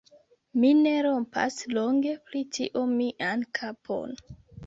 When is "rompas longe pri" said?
1.07-2.41